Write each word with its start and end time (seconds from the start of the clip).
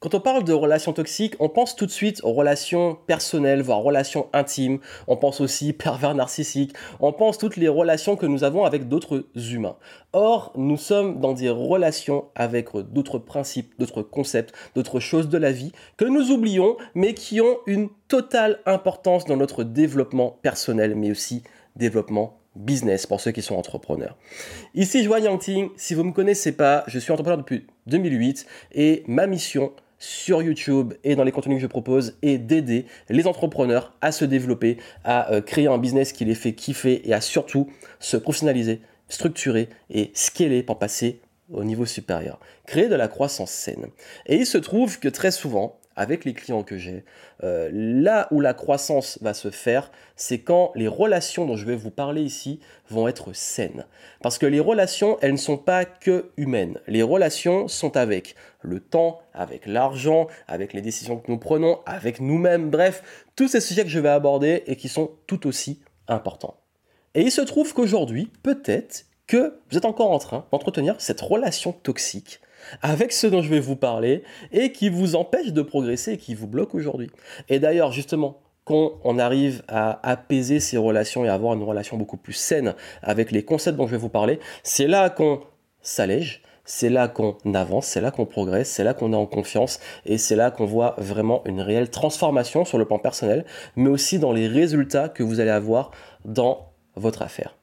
Quand 0.00 0.14
on 0.14 0.20
parle 0.20 0.44
de 0.44 0.52
relations 0.52 0.92
toxiques, 0.92 1.34
on 1.40 1.48
pense 1.48 1.74
tout 1.74 1.84
de 1.84 1.90
suite 1.90 2.20
aux 2.22 2.32
relations 2.32 2.96
personnelles, 3.08 3.62
voire 3.62 3.82
relations 3.82 4.28
intimes. 4.32 4.78
On 5.08 5.16
pense 5.16 5.40
aussi 5.40 5.72
pervers 5.72 6.14
narcissiques. 6.14 6.72
On 7.00 7.12
pense 7.12 7.36
toutes 7.36 7.56
les 7.56 7.66
relations 7.66 8.14
que 8.14 8.26
nous 8.26 8.44
avons 8.44 8.64
avec 8.64 8.86
d'autres 8.86 9.26
humains. 9.34 9.76
Or, 10.12 10.52
nous 10.54 10.76
sommes 10.76 11.18
dans 11.18 11.32
des 11.32 11.48
relations 11.48 12.26
avec 12.36 12.68
d'autres 12.92 13.18
principes, 13.18 13.74
d'autres 13.80 14.02
concepts, 14.02 14.54
d'autres 14.76 15.00
choses 15.00 15.28
de 15.28 15.36
la 15.36 15.50
vie 15.50 15.72
que 15.96 16.04
nous 16.04 16.30
oublions, 16.30 16.76
mais 16.94 17.12
qui 17.12 17.40
ont 17.40 17.58
une 17.66 17.88
totale 18.06 18.60
importance 18.66 19.24
dans 19.24 19.36
notre 19.36 19.64
développement 19.64 20.38
personnel, 20.42 20.94
mais 20.94 21.10
aussi 21.10 21.42
développement 21.74 22.38
business 22.54 23.04
pour 23.06 23.20
ceux 23.20 23.32
qui 23.32 23.42
sont 23.42 23.56
entrepreneurs. 23.56 24.16
Ici, 24.76 25.02
Joanne 25.02 25.24
Yangting. 25.24 25.70
Si 25.76 25.94
vous 25.94 26.04
ne 26.04 26.08
me 26.08 26.12
connaissez 26.12 26.52
pas, 26.52 26.84
je 26.86 27.00
suis 27.00 27.10
entrepreneur 27.10 27.38
depuis 27.38 27.66
2008 27.88 28.46
et 28.72 29.02
ma 29.08 29.26
mission, 29.26 29.72
sur 29.98 30.42
YouTube 30.42 30.94
et 31.04 31.16
dans 31.16 31.24
les 31.24 31.32
contenus 31.32 31.56
que 31.56 31.62
je 31.62 31.66
propose 31.66 32.16
est 32.22 32.38
d'aider 32.38 32.86
les 33.08 33.26
entrepreneurs 33.26 33.94
à 34.00 34.12
se 34.12 34.24
développer, 34.24 34.78
à 35.04 35.32
euh, 35.32 35.40
créer 35.40 35.66
un 35.66 35.78
business 35.78 36.12
qui 36.12 36.24
les 36.24 36.34
fait 36.34 36.54
kiffer 36.54 37.08
et 37.08 37.12
à 37.12 37.20
surtout 37.20 37.68
se 37.98 38.16
professionnaliser, 38.16 38.80
structurer 39.08 39.68
et 39.90 40.10
scaler 40.14 40.62
pour 40.62 40.78
passer 40.78 41.20
au 41.50 41.64
niveau 41.64 41.86
supérieur. 41.86 42.38
Créer 42.66 42.88
de 42.88 42.94
la 42.94 43.08
croissance 43.08 43.50
saine. 43.50 43.88
Et 44.26 44.36
il 44.36 44.46
se 44.46 44.58
trouve 44.58 44.98
que 44.98 45.08
très 45.08 45.30
souvent, 45.30 45.78
avec 45.98 46.24
les 46.24 46.32
clients 46.32 46.62
que 46.62 46.78
j'ai, 46.78 47.04
euh, 47.42 47.68
là 47.72 48.28
où 48.30 48.40
la 48.40 48.54
croissance 48.54 49.18
va 49.20 49.34
se 49.34 49.50
faire, 49.50 49.90
c'est 50.14 50.38
quand 50.38 50.70
les 50.76 50.86
relations 50.86 51.44
dont 51.44 51.56
je 51.56 51.66
vais 51.66 51.74
vous 51.74 51.90
parler 51.90 52.22
ici 52.22 52.60
vont 52.88 53.08
être 53.08 53.32
saines. 53.32 53.84
Parce 54.22 54.38
que 54.38 54.46
les 54.46 54.60
relations, 54.60 55.18
elles 55.20 55.32
ne 55.32 55.36
sont 55.36 55.58
pas 55.58 55.84
que 55.84 56.30
humaines. 56.36 56.78
Les 56.86 57.02
relations 57.02 57.66
sont 57.66 57.96
avec 57.96 58.36
le 58.62 58.78
temps, 58.78 59.20
avec 59.34 59.66
l'argent, 59.66 60.28
avec 60.46 60.72
les 60.72 60.82
décisions 60.82 61.18
que 61.18 61.30
nous 61.30 61.38
prenons, 61.38 61.80
avec 61.84 62.20
nous-mêmes, 62.20 62.70
bref, 62.70 63.26
tous 63.34 63.48
ces 63.48 63.60
sujets 63.60 63.82
que 63.82 63.90
je 63.90 63.98
vais 63.98 64.08
aborder 64.08 64.62
et 64.66 64.76
qui 64.76 64.88
sont 64.88 65.10
tout 65.26 65.48
aussi 65.48 65.80
importants. 66.06 66.60
Et 67.14 67.22
il 67.22 67.32
se 67.32 67.40
trouve 67.40 67.74
qu'aujourd'hui, 67.74 68.30
peut-être 68.44 69.06
que 69.26 69.58
vous 69.70 69.76
êtes 69.76 69.84
encore 69.84 70.12
en 70.12 70.18
train 70.20 70.46
d'entretenir 70.52 70.94
cette 70.98 71.20
relation 71.20 71.72
toxique 71.72 72.40
avec 72.82 73.12
ce 73.12 73.26
dont 73.26 73.42
je 73.42 73.50
vais 73.50 73.60
vous 73.60 73.76
parler 73.76 74.22
et 74.52 74.72
qui 74.72 74.88
vous 74.88 75.16
empêche 75.16 75.52
de 75.52 75.62
progresser 75.62 76.12
et 76.12 76.16
qui 76.18 76.34
vous 76.34 76.46
bloque 76.46 76.74
aujourd'hui. 76.74 77.10
Et 77.48 77.58
d'ailleurs, 77.58 77.92
justement, 77.92 78.40
quand 78.64 78.92
on 79.02 79.18
arrive 79.18 79.62
à 79.66 79.98
apaiser 80.08 80.60
ces 80.60 80.76
relations 80.76 81.24
et 81.24 81.28
avoir 81.28 81.54
une 81.54 81.62
relation 81.62 81.96
beaucoup 81.96 82.18
plus 82.18 82.34
saine 82.34 82.74
avec 83.02 83.30
les 83.30 83.42
concepts 83.42 83.78
dont 83.78 83.86
je 83.86 83.92
vais 83.92 83.98
vous 83.98 84.10
parler, 84.10 84.40
c'est 84.62 84.86
là 84.86 85.08
qu'on 85.08 85.40
s'allège, 85.80 86.42
c'est 86.66 86.90
là 86.90 87.08
qu'on 87.08 87.34
avance, 87.54 87.86
c'est 87.86 88.02
là 88.02 88.10
qu'on 88.10 88.26
progresse, 88.26 88.68
c'est 88.68 88.84
là 88.84 88.92
qu'on 88.92 89.14
est 89.14 89.16
en 89.16 89.24
confiance 89.24 89.80
et 90.04 90.18
c'est 90.18 90.36
là 90.36 90.50
qu'on 90.50 90.66
voit 90.66 90.94
vraiment 90.98 91.42
une 91.46 91.62
réelle 91.62 91.88
transformation 91.88 92.66
sur 92.66 92.76
le 92.76 92.84
plan 92.84 92.98
personnel, 92.98 93.46
mais 93.74 93.88
aussi 93.88 94.18
dans 94.18 94.32
les 94.32 94.46
résultats 94.46 95.08
que 95.08 95.22
vous 95.22 95.40
allez 95.40 95.50
avoir 95.50 95.90
dans 96.26 96.72
votre 96.94 97.22
affaire. 97.22 97.57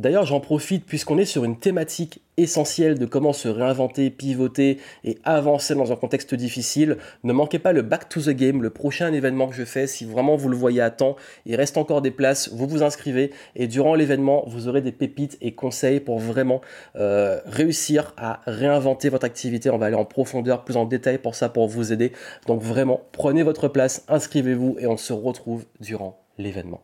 D'ailleurs, 0.00 0.24
j'en 0.24 0.40
profite 0.40 0.86
puisqu'on 0.86 1.18
est 1.18 1.26
sur 1.26 1.44
une 1.44 1.58
thématique 1.58 2.22
essentielle 2.38 2.98
de 2.98 3.04
comment 3.04 3.34
se 3.34 3.48
réinventer, 3.48 4.08
pivoter 4.08 4.78
et 5.04 5.18
avancer 5.24 5.74
dans 5.74 5.92
un 5.92 5.96
contexte 5.96 6.34
difficile. 6.34 6.96
Ne 7.22 7.34
manquez 7.34 7.58
pas 7.58 7.74
le 7.74 7.82
Back 7.82 8.08
to 8.08 8.22
the 8.22 8.30
Game, 8.30 8.62
le 8.62 8.70
prochain 8.70 9.12
événement 9.12 9.46
que 9.48 9.54
je 9.54 9.64
fais. 9.66 9.86
Si 9.86 10.06
vraiment 10.06 10.36
vous 10.36 10.48
le 10.48 10.56
voyez 10.56 10.80
à 10.80 10.88
temps, 10.88 11.16
il 11.44 11.54
reste 11.54 11.76
encore 11.76 12.00
des 12.00 12.10
places, 12.10 12.48
vous 12.50 12.66
vous 12.66 12.82
inscrivez 12.82 13.30
et 13.56 13.66
durant 13.66 13.94
l'événement, 13.94 14.42
vous 14.46 14.68
aurez 14.68 14.80
des 14.80 14.90
pépites 14.90 15.36
et 15.42 15.52
conseils 15.52 16.00
pour 16.00 16.18
vraiment 16.18 16.62
euh, 16.96 17.38
réussir 17.44 18.14
à 18.16 18.40
réinventer 18.46 19.10
votre 19.10 19.26
activité. 19.26 19.68
On 19.68 19.76
va 19.76 19.84
aller 19.84 19.96
en 19.96 20.06
profondeur, 20.06 20.64
plus 20.64 20.78
en 20.78 20.86
détail 20.86 21.18
pour 21.18 21.34
ça, 21.34 21.50
pour 21.50 21.68
vous 21.68 21.92
aider. 21.92 22.12
Donc 22.46 22.62
vraiment, 22.62 23.02
prenez 23.12 23.42
votre 23.42 23.68
place, 23.68 24.06
inscrivez-vous 24.08 24.78
et 24.80 24.86
on 24.86 24.96
se 24.96 25.12
retrouve 25.12 25.66
durant 25.78 26.18
l'événement. 26.38 26.80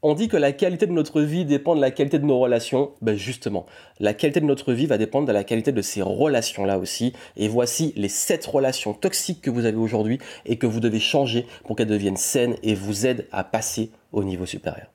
On 0.00 0.14
dit 0.14 0.28
que 0.28 0.36
la 0.36 0.52
qualité 0.52 0.86
de 0.86 0.92
notre 0.92 1.22
vie 1.22 1.44
dépend 1.44 1.74
de 1.74 1.80
la 1.80 1.90
qualité 1.90 2.20
de 2.20 2.24
nos 2.24 2.38
relations. 2.38 2.92
Ben 3.02 3.16
justement, 3.16 3.66
la 3.98 4.14
qualité 4.14 4.38
de 4.38 4.44
notre 4.44 4.72
vie 4.72 4.86
va 4.86 4.96
dépendre 4.96 5.26
de 5.26 5.32
la 5.32 5.42
qualité 5.42 5.72
de 5.72 5.82
ces 5.82 6.02
relations-là 6.02 6.78
aussi. 6.78 7.14
Et 7.36 7.48
voici 7.48 7.92
les 7.96 8.08
7 8.08 8.46
relations 8.46 8.94
toxiques 8.94 9.40
que 9.40 9.50
vous 9.50 9.64
avez 9.64 9.76
aujourd'hui 9.76 10.20
et 10.46 10.56
que 10.56 10.68
vous 10.68 10.78
devez 10.78 11.00
changer 11.00 11.46
pour 11.64 11.74
qu'elles 11.74 11.88
deviennent 11.88 12.16
saines 12.16 12.54
et 12.62 12.76
vous 12.76 13.06
aident 13.06 13.26
à 13.32 13.42
passer 13.42 13.90
au 14.12 14.22
niveau 14.22 14.46
supérieur. 14.46 14.86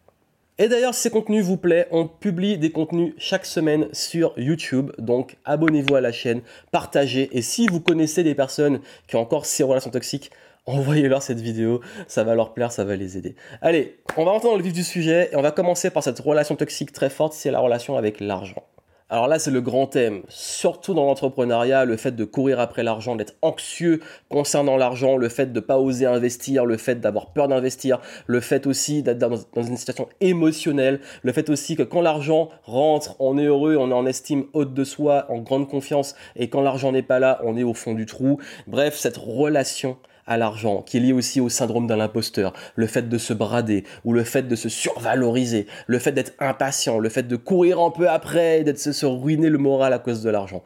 Et 0.58 0.69
d'ailleurs, 0.69 0.94
si 0.94 1.02
ces 1.02 1.09
contenus 1.09 1.44
vous 1.44 1.58
plaît, 1.58 1.88
on 1.92 2.08
publie 2.08 2.58
des 2.58 2.72
contenus 2.72 3.13
chaque 3.18 3.46
semaine 3.46 3.90
sur 3.92 4.34
YouTube. 4.38 4.92
Donc, 5.00 5.36
abonnez-vous 5.44 5.96
à 5.96 6.02
la 6.02 6.13
chaîne, 6.13 6.44
partagez. 6.72 7.30
Et 7.34 7.42
si 7.42 7.68
vous 7.68 7.81
connaissez 7.81 8.24
des 8.24 8.36
personnes 8.36 8.80
qui 9.08 9.18
ont 9.18 9.22
encore 9.22 9.46
ces 9.46 9.63
relations 9.63 9.92
toxiques, 9.92 10.31
envoyez-leur 10.66 11.22
cette 11.22 11.40
vidéo, 11.40 11.81
ça 12.07 12.24
va 12.24 12.35
leur 12.35 12.53
plaire, 12.53 12.72
ça 12.72 12.84
va 12.84 12.96
les 12.96 13.18
aider. 13.18 13.35
Allez, 13.62 14.00
on 14.18 14.25
va 14.25 14.31
rentrer 14.31 14.50
dans 14.50 14.57
le 14.57 14.63
vif 14.63 14.74
du 14.74 14.84
sujet 14.84 15.29
et 15.31 15.35
on 15.35 15.41
va 15.41 15.51
commencer 15.51 15.90
par 15.90 16.03
cette 16.03 16.19
relation 16.19 16.56
toxique 16.56 16.91
très 16.91 17.09
forte, 17.09 17.34
c'est 17.34 17.51
la 17.51 17.59
relation 17.59 17.97
avec 17.97 18.19
l'argent. 18.19 18.63
Alors 19.09 19.28
là, 19.28 19.38
c'est 19.38 19.51
le 19.51 19.62
grand 19.62 19.85
thème, 19.85 20.24
surtout 20.28 20.96
dans 20.96 21.06
l'entrepreneuriat, 21.06 21.85
le 21.85 21.97
fait 21.97 22.16
de 22.16 22.25
courir 22.25 22.59
après 22.59 22.81
l'argent, 22.81 23.16
d'être 23.16 23.35
anxieux 23.44 24.00
concernant 24.28 24.75
l'argent, 24.75 25.18
le 25.18 25.29
fait 25.29 25.53
de 25.53 25.59
ne 25.59 25.63
pas 25.63 25.78
oser 25.78 26.07
investir, 26.07 26.66
le 26.66 26.78
fait 26.78 27.00
d'avoir 27.00 27.31
peur 27.31 27.47
d'investir, 27.47 28.00
le 28.25 28.40
fait 28.40 28.66
aussi 28.66 29.03
d'être 29.03 29.19
dans, 29.19 29.35
une 29.62 29.78
situation 29.78 30.09
émotionnelle, 30.19 31.00
le 31.22 31.31
fait 31.31 31.51
aussi 31.51 31.75
que 31.75 31.84
quand 31.84 32.01
l'argent 32.01 32.50
rentre, 32.63 33.16
on 33.19 33.38
est 33.38 33.45
heureux, 33.45 33.75
on 33.75 33.91
est 33.91 33.94
en 33.94 34.07
estime 34.07 34.45
haute 34.53 34.74
de 34.74 34.84
soi, 34.84 35.28
en 35.30 35.38
grande 35.40 35.69
confiance, 35.69 36.16
et 36.35 36.50
quand 36.50 36.62
l'argent 36.62 36.91
n'est 36.91 37.03
pas 37.03 37.19
là, 37.19 37.40
on 37.44 37.56
est 37.56 37.63
au 37.63 37.75
fond 37.75 37.94
du 37.94 38.07
trou. 38.07 38.40
Bref, 38.66 38.95
cette 38.97 39.18
relation 39.18 39.97
à 40.26 40.38
l'argent, 40.38 40.82
qui 40.82 40.98
est 40.98 41.00
lié 41.00 41.14
aussi 41.14 41.42
au 41.42 41.50
syndrome 41.50 41.88
de 41.88 41.94
l'imposteur, 41.94 42.54
le 42.76 42.88
fait 42.88 43.10
de 43.10 43.18
se 43.18 43.34
brader 43.34 43.84
ou 44.06 44.14
le 44.14 44.24
fait 44.24 44.48
de 44.48 44.56
se 44.56 44.70
survaloriser, 44.70 45.68
le 45.88 46.00
fait 46.00 46.12
d'être 46.12 46.34
impatient, 46.40 47.00
le 47.00 47.10
fait 47.10 47.28
de 47.28 47.36
courir 47.36 47.80
un 47.80 47.92
peu 47.92 48.10
après, 48.10 48.64
d'être 48.64 48.80
se, 48.80 49.06
ruiner 49.06 49.50
le 49.50 49.58
moral 49.58 49.94
à 49.94 50.00
cause 50.00 50.24
de 50.24 50.30
l'argent. 50.30 50.64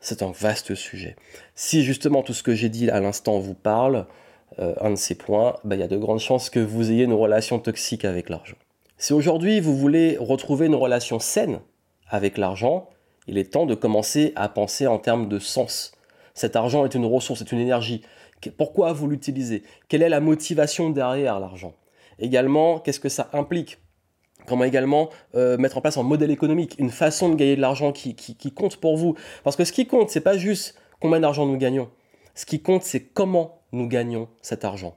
C'est 0.00 0.22
un 0.22 0.32
vaste 0.32 0.74
sujet. 0.74 1.16
Si 1.54 1.82
justement 1.82 2.22
tout 2.22 2.34
ce 2.34 2.42
que 2.42 2.54
j'ai 2.54 2.68
dit 2.68 2.90
à 2.90 3.00
l'instant 3.00 3.38
vous 3.38 3.54
parle, 3.54 4.06
euh, 4.60 4.74
un 4.80 4.90
de 4.90 4.96
ces 4.96 5.14
points, 5.14 5.56
bah, 5.64 5.76
il 5.76 5.80
y 5.80 5.84
a 5.84 5.88
de 5.88 5.96
grandes 5.96 6.20
chances 6.20 6.50
que 6.50 6.60
vous 6.60 6.90
ayez 6.90 7.04
une 7.04 7.12
relation 7.12 7.58
toxique 7.58 8.04
avec 8.04 8.28
l'argent. 8.28 8.56
Si 8.96 9.12
aujourd'hui 9.12 9.60
vous 9.60 9.76
voulez 9.76 10.16
retrouver 10.18 10.66
une 10.66 10.74
relation 10.74 11.18
saine 11.18 11.60
avec 12.08 12.38
l'argent, 12.38 12.88
il 13.28 13.38
est 13.38 13.52
temps 13.52 13.66
de 13.66 13.74
commencer 13.74 14.32
à 14.36 14.48
penser 14.48 14.86
en 14.86 14.98
termes 14.98 15.28
de 15.28 15.38
sens. 15.38 15.92
Cet 16.34 16.56
argent 16.56 16.84
est 16.84 16.94
une 16.94 17.04
ressource, 17.04 17.40
c'est 17.40 17.52
une 17.52 17.60
énergie. 17.60 18.02
Pourquoi 18.56 18.92
vous 18.92 19.08
l'utilisez? 19.08 19.62
Quelle 19.88 20.02
est 20.02 20.08
la 20.08 20.20
motivation 20.20 20.90
derrière 20.90 21.40
l'argent? 21.40 21.74
Également, 22.18 22.78
qu'est-ce 22.78 23.00
que 23.00 23.08
ça 23.08 23.28
implique? 23.32 23.78
Comment 24.46 24.64
également 24.64 25.10
euh, 25.34 25.58
mettre 25.58 25.76
en 25.78 25.80
place 25.80 25.98
un 25.98 26.02
modèle 26.02 26.30
économique, 26.30 26.74
une 26.78 26.90
façon 26.90 27.28
de 27.28 27.34
gagner 27.34 27.56
de 27.56 27.60
l'argent 27.60 27.92
qui, 27.92 28.14
compte 28.54 28.78
pour 28.78 28.96
vous? 28.96 29.14
Parce 29.44 29.56
que 29.56 29.64
ce 29.64 29.72
qui 29.72 29.86
compte, 29.86 30.10
c'est 30.10 30.20
pas 30.20 30.38
juste 30.38 30.74
combien 31.00 31.20
d'argent 31.20 31.46
nous 31.46 31.58
gagnons. 31.58 31.90
Ce 32.34 32.46
qui 32.46 32.62
compte, 32.62 32.82
c'est 32.82 33.00
comment 33.00 33.60
nous 33.72 33.88
gagnons 33.88 34.28
cet 34.40 34.64
argent. 34.64 34.96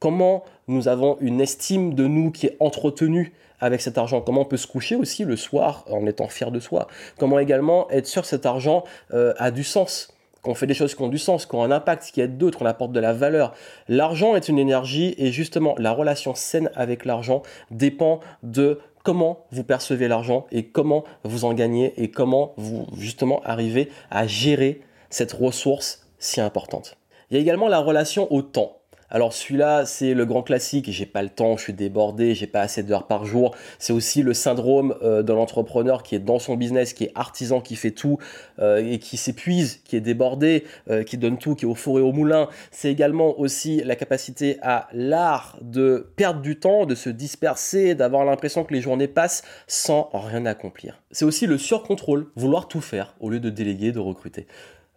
Comment 0.00 0.44
nous 0.68 0.88
avons 0.88 1.16
une 1.20 1.40
estime 1.40 1.94
de 1.94 2.06
nous 2.06 2.30
qui 2.30 2.46
est 2.46 2.56
entretenue 2.60 3.32
avec 3.60 3.80
cet 3.80 3.98
argent? 3.98 4.20
Comment 4.20 4.42
on 4.42 4.46
peut 4.46 4.56
se 4.56 4.66
coucher 4.66 4.96
aussi 4.96 5.24
le 5.24 5.36
soir 5.36 5.84
en 5.90 6.06
étant 6.06 6.28
fier 6.28 6.50
de 6.50 6.60
soi? 6.60 6.88
Comment 7.18 7.38
également 7.38 7.90
être 7.90 8.06
sûr 8.06 8.22
que 8.22 8.28
cet 8.28 8.46
argent 8.46 8.84
euh, 9.12 9.34
a 9.38 9.50
du 9.50 9.64
sens? 9.64 10.17
Qu'on 10.42 10.54
fait 10.54 10.66
des 10.66 10.74
choses 10.74 10.94
qui 10.94 11.02
ont 11.02 11.08
du 11.08 11.18
sens, 11.18 11.46
qui 11.46 11.54
ont 11.54 11.62
un 11.62 11.70
impact, 11.70 12.10
qui 12.12 12.20
aident 12.20 12.38
d'autres, 12.38 12.58
qu'on 12.58 12.66
apporte 12.66 12.92
de 12.92 13.00
la 13.00 13.12
valeur. 13.12 13.54
L'argent 13.88 14.36
est 14.36 14.48
une 14.48 14.58
énergie 14.58 15.14
et 15.18 15.32
justement 15.32 15.74
la 15.78 15.92
relation 15.92 16.34
saine 16.34 16.70
avec 16.74 17.04
l'argent 17.04 17.42
dépend 17.70 18.20
de 18.42 18.80
comment 19.02 19.46
vous 19.50 19.64
percevez 19.64 20.08
l'argent 20.08 20.46
et 20.52 20.66
comment 20.66 21.04
vous 21.24 21.44
en 21.44 21.54
gagnez 21.54 21.94
et 21.96 22.10
comment 22.10 22.52
vous 22.56 22.86
justement 22.96 23.40
arrivez 23.44 23.90
à 24.10 24.26
gérer 24.26 24.82
cette 25.10 25.32
ressource 25.32 26.06
si 26.18 26.40
importante. 26.40 26.96
Il 27.30 27.36
y 27.36 27.38
a 27.38 27.42
également 27.42 27.68
la 27.68 27.78
relation 27.78 28.30
au 28.32 28.42
temps. 28.42 28.77
Alors 29.10 29.32
celui-là, 29.32 29.86
c'est 29.86 30.12
le 30.12 30.26
grand 30.26 30.42
classique, 30.42 30.90
j'ai 30.90 31.06
pas 31.06 31.22
le 31.22 31.30
temps, 31.30 31.56
je 31.56 31.62
suis 31.62 31.72
débordé, 31.72 32.34
j'ai 32.34 32.46
pas 32.46 32.60
assez 32.60 32.82
d'heures 32.82 33.06
par 33.06 33.24
jour. 33.24 33.54
C'est 33.78 33.94
aussi 33.94 34.22
le 34.22 34.34
syndrome 34.34 34.94
euh, 35.02 35.22
de 35.22 35.32
l'entrepreneur 35.32 36.02
qui 36.02 36.14
est 36.14 36.18
dans 36.18 36.38
son 36.38 36.56
business, 36.56 36.92
qui 36.92 37.04
est 37.04 37.12
artisan, 37.14 37.62
qui 37.62 37.74
fait 37.76 37.90
tout 37.90 38.18
euh, 38.58 38.84
et 38.84 38.98
qui 38.98 39.16
s'épuise, 39.16 39.80
qui 39.84 39.96
est 39.96 40.00
débordé, 40.00 40.64
euh, 40.90 41.04
qui 41.04 41.16
donne 41.16 41.38
tout, 41.38 41.54
qui 41.54 41.64
est 41.64 41.68
au 41.68 41.74
four 41.74 41.98
et 41.98 42.02
au 42.02 42.12
moulin. 42.12 42.48
C'est 42.70 42.90
également 42.90 43.38
aussi 43.40 43.82
la 43.82 43.96
capacité 43.96 44.58
à 44.60 44.88
l'art 44.92 45.56
de 45.62 46.10
perdre 46.16 46.42
du 46.42 46.58
temps, 46.58 46.84
de 46.84 46.94
se 46.94 47.08
disperser, 47.08 47.94
d'avoir 47.94 48.26
l'impression 48.26 48.62
que 48.64 48.74
les 48.74 48.82
journées 48.82 49.08
passent 49.08 49.42
sans 49.66 50.10
rien 50.12 50.44
accomplir. 50.44 51.00
C'est 51.12 51.24
aussi 51.24 51.46
le 51.46 51.56
surcontrôle, 51.56 52.26
vouloir 52.36 52.68
tout 52.68 52.82
faire 52.82 53.14
au 53.20 53.30
lieu 53.30 53.40
de 53.40 53.48
déléguer, 53.48 53.90
de 53.90 54.00
recruter. 54.00 54.46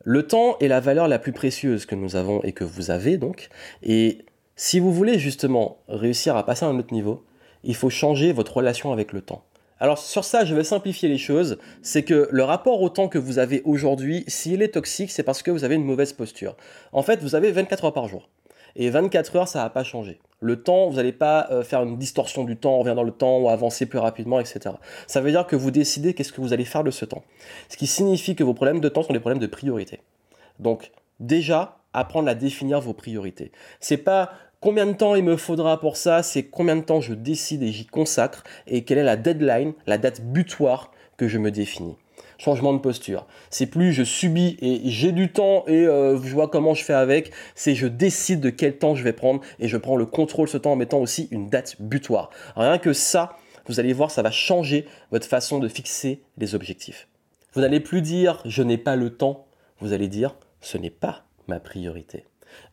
Le 0.03 0.25
temps 0.25 0.57
est 0.59 0.67
la 0.67 0.79
valeur 0.79 1.07
la 1.07 1.19
plus 1.19 1.31
précieuse 1.31 1.85
que 1.85 1.95
nous 1.95 2.15
avons 2.15 2.41
et 2.43 2.53
que 2.53 2.63
vous 2.63 2.89
avez 2.89 3.17
donc. 3.17 3.49
Et 3.83 4.25
si 4.55 4.79
vous 4.79 4.91
voulez 4.91 5.19
justement 5.19 5.77
réussir 5.87 6.35
à 6.35 6.45
passer 6.45 6.65
à 6.65 6.69
un 6.69 6.79
autre 6.79 6.93
niveau, 6.93 7.23
il 7.63 7.75
faut 7.75 7.89
changer 7.89 8.33
votre 8.33 8.57
relation 8.57 8.91
avec 8.91 9.13
le 9.13 9.21
temps. 9.21 9.43
Alors 9.79 9.97
sur 9.97 10.23
ça, 10.23 10.45
je 10.45 10.55
vais 10.55 10.63
simplifier 10.63 11.09
les 11.09 11.17
choses. 11.17 11.57
C'est 11.81 12.03
que 12.03 12.27
le 12.31 12.43
rapport 12.43 12.81
au 12.81 12.89
temps 12.89 13.07
que 13.07 13.17
vous 13.17 13.39
avez 13.39 13.61
aujourd'hui, 13.65 14.23
s'il 14.27 14.61
est 14.61 14.75
toxique, 14.75 15.11
c'est 15.11 15.23
parce 15.23 15.41
que 15.43 15.51
vous 15.51 15.63
avez 15.63 15.75
une 15.75 15.85
mauvaise 15.85 16.13
posture. 16.13 16.55
En 16.93 17.01
fait, 17.01 17.21
vous 17.21 17.35
avez 17.35 17.51
24 17.51 17.85
heures 17.85 17.93
par 17.93 18.07
jour. 18.07 18.29
Et 18.75 18.89
24 18.89 19.35
heures, 19.35 19.47
ça 19.47 19.63
va 19.63 19.69
pas 19.69 19.83
changer. 19.83 20.19
Le 20.39 20.63
temps, 20.63 20.89
vous 20.89 20.95
n'allez 20.95 21.11
pas 21.11 21.47
euh, 21.51 21.63
faire 21.63 21.83
une 21.83 21.97
distorsion 21.97 22.43
du 22.43 22.57
temps, 22.57 22.79
revient 22.79 22.95
dans 22.95 23.03
le 23.03 23.11
temps 23.11 23.39
ou 23.39 23.49
avancer 23.49 23.85
plus 23.85 23.99
rapidement, 23.99 24.39
etc. 24.39 24.75
Ça 25.05 25.21
veut 25.21 25.31
dire 25.31 25.45
que 25.45 25.55
vous 25.55 25.69
décidez 25.69 26.13
qu'est-ce 26.13 26.33
que 26.33 26.41
vous 26.41 26.53
allez 26.53 26.65
faire 26.65 26.83
de 26.83 26.91
ce 26.91 27.05
temps. 27.05 27.23
Ce 27.69 27.77
qui 27.77 27.85
signifie 27.85 28.35
que 28.35 28.43
vos 28.43 28.55
problèmes 28.55 28.79
de 28.79 28.89
temps 28.89 29.03
sont 29.03 29.13
des 29.13 29.19
problèmes 29.19 29.41
de 29.41 29.47
priorité. 29.47 29.99
Donc, 30.59 30.91
déjà, 31.19 31.77
apprendre 31.93 32.29
à 32.29 32.35
définir 32.35 32.81
vos 32.81 32.93
priorités. 32.93 33.51
C'est 33.79 33.97
pas 33.97 34.31
combien 34.61 34.85
de 34.85 34.93
temps 34.93 35.15
il 35.15 35.23
me 35.23 35.37
faudra 35.37 35.79
pour 35.79 35.97
ça, 35.97 36.23
c'est 36.23 36.43
combien 36.43 36.75
de 36.75 36.81
temps 36.81 37.01
je 37.01 37.13
décide 37.13 37.63
et 37.63 37.71
j'y 37.71 37.85
consacre 37.85 38.43
et 38.67 38.83
quelle 38.83 38.97
est 38.97 39.03
la 39.03 39.17
deadline, 39.17 39.73
la 39.85 39.97
date 39.97 40.21
butoir 40.21 40.91
que 41.17 41.27
je 41.27 41.37
me 41.37 41.51
définis 41.51 41.97
changement 42.41 42.73
de 42.73 42.79
posture. 42.79 43.27
C'est 43.51 43.67
plus 43.67 43.93
je 43.93 44.03
subis 44.03 44.57
et 44.61 44.81
j'ai 44.85 45.11
du 45.11 45.31
temps 45.31 45.63
et 45.67 45.85
euh, 45.85 46.19
je 46.19 46.33
vois 46.33 46.47
comment 46.47 46.73
je 46.73 46.83
fais 46.83 46.93
avec, 46.93 47.31
c'est 47.53 47.75
je 47.75 47.85
décide 47.85 48.39
de 48.39 48.49
quel 48.49 48.77
temps 48.77 48.95
je 48.95 49.03
vais 49.03 49.13
prendre 49.13 49.41
et 49.59 49.67
je 49.67 49.77
prends 49.77 49.95
le 49.95 50.07
contrôle 50.07 50.47
ce 50.47 50.57
temps 50.57 50.71
en 50.71 50.75
mettant 50.75 50.99
aussi 50.99 51.27
une 51.29 51.49
date 51.49 51.75
butoir. 51.79 52.31
Rien 52.55 52.79
que 52.79 52.93
ça, 52.93 53.37
vous 53.67 53.79
allez 53.79 53.93
voir, 53.93 54.09
ça 54.09 54.23
va 54.23 54.31
changer 54.31 54.87
votre 55.11 55.27
façon 55.27 55.59
de 55.59 55.67
fixer 55.67 56.23
les 56.39 56.55
objectifs. 56.55 57.07
Vous 57.53 57.61
n'allez 57.61 57.79
plus 57.79 58.01
dire 58.01 58.41
je 58.45 58.63
n'ai 58.63 58.77
pas 58.77 58.95
le 58.95 59.11
temps, 59.11 59.45
vous 59.79 59.93
allez 59.93 60.07
dire 60.07 60.35
ce 60.61 60.79
n'est 60.79 60.89
pas 60.89 61.25
ma 61.47 61.59
priorité. 61.59 62.25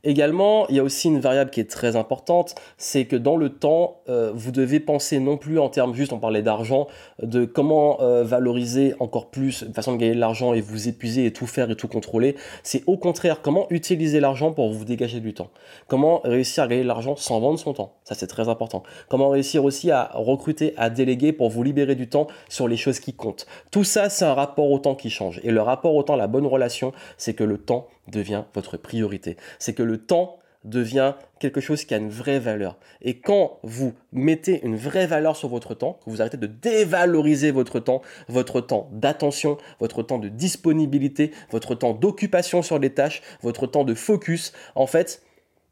Également, 0.05 0.67
il 0.69 0.77
y 0.77 0.79
a 0.79 0.83
aussi 0.83 1.09
une 1.09 1.19
variable 1.19 1.51
qui 1.51 1.61
est 1.61 1.71
très 1.71 1.97
importante, 1.97 2.55
c'est 2.77 3.05
que 3.05 3.17
dans 3.17 3.37
le 3.37 3.51
temps, 3.51 4.01
euh, 4.09 4.31
vous 4.35 4.53
devez 4.53 4.81
penser 4.81 5.19
non 5.19 5.37
plus 5.37 5.59
en 5.59 5.69
termes 5.69 5.95
juste, 5.95 6.13
on 6.13 6.19
parlait 6.19 6.43
d'argent, 6.43 6.87
de 7.23 7.45
comment 7.45 8.01
euh, 8.01 8.23
valoriser 8.23 8.95
encore 9.01 9.31
plus, 9.31 9.63
une 9.67 9.75
façon 9.75 9.93
de 9.93 9.99
gagner 9.99 10.15
de 10.15 10.21
l'argent 10.21 10.55
et 10.55 10.61
vous 10.61 10.89
épuiser 10.89 11.27
et 11.27 11.33
tout 11.33 11.47
faire 11.47 11.71
et 11.71 11.77
tout 11.77 11.89
contrôler. 11.89 12.37
C'est 12.63 12.85
au 12.87 12.97
contraire 12.97 13.43
comment 13.43 13.67
utiliser 13.71 14.21
l'argent 14.21 14.53
pour 14.53 14.73
vous 14.73 14.85
dégager 14.85 15.21
du 15.21 15.35
temps. 15.35 15.51
Comment 15.89 16.21
réussir 16.25 16.65
à 16.65 16.69
gagner 16.69 16.83
de 16.83 16.89
l'argent 16.89 17.17
sans 17.17 17.41
vendre 17.41 17.59
son 17.59 17.73
temps. 17.73 17.97
Ça, 18.05 18.15
c'est 18.15 18.27
très 18.27 18.49
important. 18.49 18.83
Comment 19.09 19.31
réussir 19.31 19.65
aussi 19.65 19.91
à 19.91 20.11
recruter, 20.15 20.75
à 20.77 20.91
déléguer 20.91 21.33
pour 21.33 21.51
vous 21.51 21.63
libérer 21.63 21.95
du 21.95 22.09
temps 22.09 22.29
sur 22.49 22.69
les 22.69 22.77
choses 22.77 23.01
qui 23.01 23.13
comptent. 23.13 23.47
Tout 23.71 23.85
ça, 23.85 24.09
c'est 24.09 24.25
un 24.25 24.35
rapport 24.35 24.71
au 24.71 24.79
temps 24.79 24.95
qui 24.95 25.11
change. 25.11 25.41
Et 25.43 25.51
le 25.51 25.61
rapport 25.61 25.95
au 25.95 26.03
temps, 26.03 26.17
la 26.17 26.27
bonne 26.27 26.47
relation, 26.47 26.93
c'est 27.17 27.35
que 27.35 27.45
le 27.45 27.59
temps 27.59 27.89
devient 28.11 28.45
votre 28.55 28.77
priorité. 28.77 29.37
C'est 29.59 29.75
que 29.75 29.83
le 29.83 29.99
temps 29.99 30.39
devient 30.65 31.15
quelque 31.39 31.61
chose 31.61 31.85
qui 31.85 31.95
a 31.95 31.99
une 31.99 32.11
vraie 32.11 32.41
valeur. 32.41 32.79
Et 33.01 33.19
quand 33.21 33.59
vous 33.63 33.95
mettez 34.13 34.61
une 34.65 34.77
vraie 34.77 35.07
valeur 35.07 35.37
sur 35.37 35.49
votre 35.49 35.75
temps, 35.75 36.01
que 36.05 36.11
vous 36.11 36.21
arrêtez 36.21 36.37
de 36.37 36.47
dévaloriser 36.47 37.51
votre 37.51 37.79
temps, 37.79 38.03
votre 38.29 38.61
temps 38.61 38.89
d'attention, 38.93 39.57
votre 39.79 40.03
temps 40.03 40.19
de 40.19 40.29
disponibilité, 40.29 41.31
votre 41.51 41.75
temps 41.75 41.95
d'occupation 41.95 42.63
sur 42.63 42.79
les 42.79 42.91
tâches, 42.91 43.23
votre 43.43 43.67
temps 43.67 43.85
de 43.85 43.95
focus, 43.95 44.53
en 44.75 44.87
fait, 44.87 45.23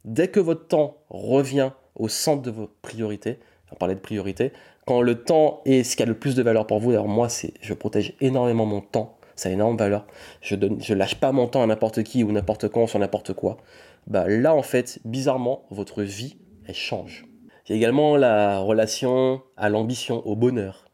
dès 0.04 0.28
que 0.28 0.40
votre 0.40 0.68
temps 0.68 0.98
revient 1.10 1.72
au 1.96 2.08
centre 2.08 2.42
de 2.42 2.50
vos 2.50 2.70
priorités, 2.82 3.38
on 3.72 3.76
parlait 3.76 3.96
de 3.96 4.00
priorité, 4.00 4.52
quand 4.86 5.00
le 5.00 5.22
temps 5.22 5.62
est 5.64 5.82
ce 5.82 5.96
qui 5.96 6.04
a 6.04 6.06
le 6.06 6.14
plus 6.14 6.36
de 6.36 6.42
valeur 6.42 6.66
pour 6.66 6.78
vous, 6.78 6.92
alors 6.92 7.08
moi, 7.08 7.28
c'est 7.28 7.54
je 7.60 7.74
protège 7.74 8.14
énormément 8.20 8.66
mon 8.66 8.80
temps 8.80 9.18
ça 9.36 9.50
a 9.50 9.52
énorme 9.52 9.76
valeur. 9.76 10.06
Je 10.40 10.56
donne, 10.56 10.80
lâche 10.88 11.16
pas 11.16 11.32
mon 11.32 11.46
temps 11.46 11.62
à 11.62 11.66
n'importe 11.66 12.02
qui 12.02 12.24
ou 12.24 12.32
n'importe 12.32 12.68
quand 12.68 12.86
sur 12.86 12.98
n'importe 12.98 13.34
quoi. 13.34 13.58
Bah 14.06 14.26
là 14.28 14.54
en 14.54 14.62
fait, 14.62 14.98
bizarrement, 15.04 15.66
votre 15.70 16.02
vie 16.02 16.36
elle 16.66 16.74
change. 16.74 17.26
Il 17.66 17.72
y 17.72 17.74
a 17.74 17.76
également 17.76 18.16
la 18.16 18.58
relation 18.58 19.42
à 19.56 19.68
l'ambition, 19.68 20.26
au 20.26 20.36
bonheur. 20.36 20.88